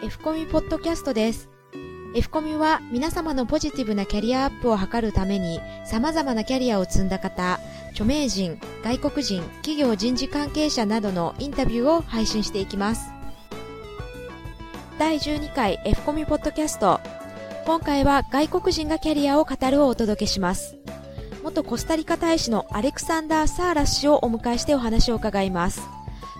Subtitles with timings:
[0.00, 1.48] F コミポッドキャストです。
[2.14, 7.58] F コミは皆様のポジティブなキャリアアップを図るために様々なキャリアを積んだ方、
[7.90, 13.10] 著名人、外国人、企業人事関係者などのインタビューを配信していきます。
[15.00, 17.00] 第12回 F コミポッドキャスト。
[17.66, 20.76] 今回は外国人がキャリアを語るをお届けします。
[21.42, 25.97] 元コスタリカ大使のアレクサンダー・サーラス氏をお迎えしてお話を伺います。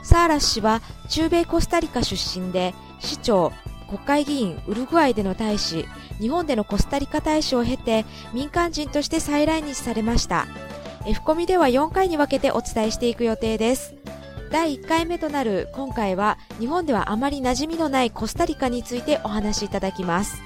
[0.08, 0.80] サーラス氏は
[1.10, 3.52] 中米コスタリカ出身で、市長、
[3.88, 5.84] 国会議員、ウルグアイでの大使、
[6.18, 10.46] 日本でのコスタリカ大使を経て民間人として再来日されました。
[11.04, 13.96] F コミでは4回に分けてお伝えしていく予定です。
[14.50, 20.40] 第1回目となる今回は日本ではあまり馴染みのないコスタリカについてお話しいただきます。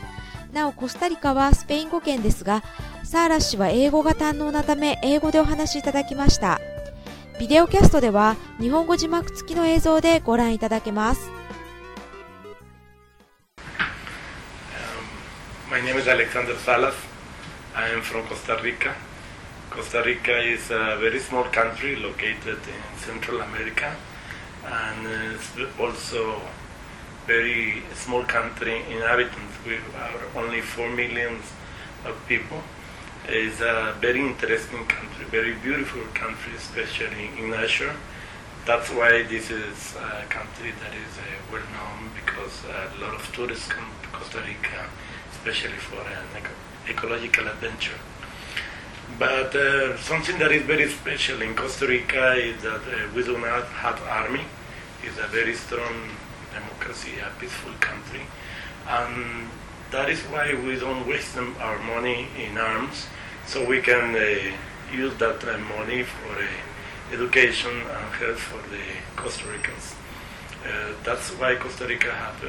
[0.53, 2.65] なおコスタリカはスペイン語圏ですが
[3.05, 6.61] サーラ氏は英語が堪能なため英語でお話しいただきました
[7.43, 11.29] ビデオキャストでは日本語字幕付きの映像でご覧いただけます
[15.69, 16.95] My name is Alexander Salas.
[17.75, 18.95] I am from Costa Rica.
[19.71, 23.91] Costa Rica is a very small country located in Central America
[24.65, 25.51] and it's
[25.81, 26.41] also
[27.27, 29.59] very small country inhabitants.
[29.67, 31.41] We are only 4 million
[32.07, 32.63] of people.
[33.29, 37.95] It's a very interesting country, very beautiful country, especially in nature.
[38.67, 43.33] That's why this is a country that is uh, well known because a lot of
[43.33, 44.87] tourists come to Costa Rica,
[45.33, 47.99] especially for an eco- ecological adventure.
[49.19, 53.39] But uh, something that is very special in Costa Rica is that uh, we do
[53.39, 54.45] not have army.
[55.05, 56.11] It's a very strong
[56.53, 58.23] democracy, a peaceful country.
[58.89, 59.49] And
[59.93, 63.07] that is why we don't waste our money in arms,
[63.47, 64.57] so we can uh,
[64.93, 66.47] use that uh, money for uh,
[67.13, 68.83] education and health for the
[69.17, 69.95] Costa Ricans.
[70.65, 72.43] Uh, that's why Costa Rica have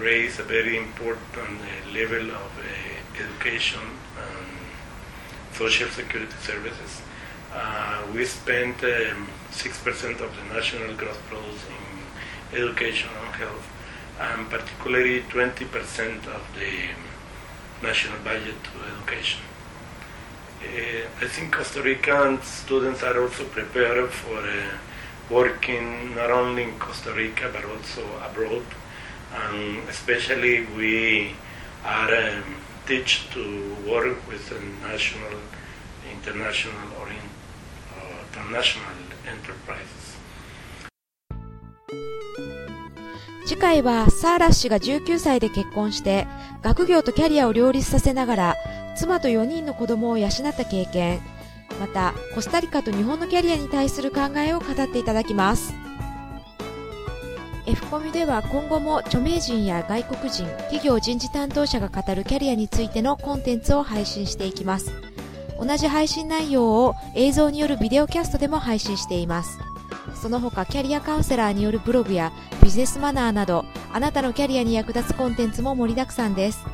[0.00, 3.80] raised a very important uh, level of uh, education
[4.16, 4.46] and
[5.52, 7.02] social security services.
[8.14, 13.66] we spent um, 6% of the national gross product in education and health,
[14.20, 19.40] and particularly 20% of the national budget to education.
[20.62, 24.76] Uh, I think Costa Rican students are also prepared for uh,
[25.30, 28.66] working not only in Costa Rica but also abroad,
[29.32, 31.34] and especially we
[31.84, 32.56] are um,
[32.86, 34.52] teach to work with
[34.82, 35.38] national,
[36.12, 37.26] international, or in,
[37.96, 40.16] uh, international enterprises.
[43.60, 46.26] 次回はサーラッシュが19歳で結婚して
[46.62, 48.56] 学業とキャリアを両立させながら
[48.96, 51.20] 妻と4人の子供を養った経験。
[51.78, 55.74] またコスタリカと日本のキャリアに対する考えを語っていただきます。
[57.66, 64.90] F コミでは今後も著名人や外国人企業人事担当者が語るキャリアについてのコンテンツを配信していきます。
[65.60, 69.58] 同じ配信内容を映像によるビデオキャストでも配信しています。
[70.20, 72.32] その他キャリアカウンセラーによるブログや
[72.62, 76.64] ビジネスマナーなどあなたのキャリアに役立つコンテンツも盛りだくさんです。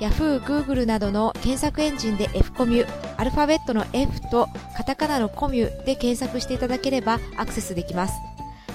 [0.00, 8.14] Yahoo、Google などの検索エンジンで F コミュアルファベットの F とカタカナのコミュで検索していただければアクセスできます。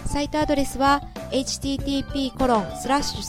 [0.05, 1.01] サイトアドレスは
[1.31, 3.21] http コロンスラッシュ。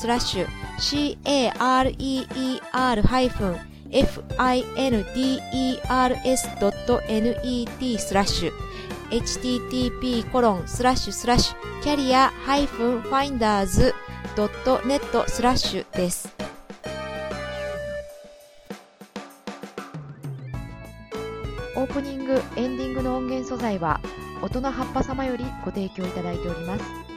[9.11, 16.34] Http コロンスラッシュスラッシュキャリア -finders.net スラッシュです。
[21.77, 24.00] オープニング、エンディングの音源素材は
[24.43, 27.16] 音の葉っぱ様よりご提供いただいております。